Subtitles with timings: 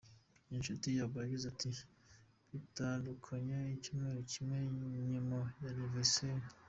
[0.47, 1.69] Iyi nshuti yabo yagize iti
[2.49, 4.57] “Batandukanye icyumweru kimwe
[5.11, 6.47] nyuma ya anniversaire.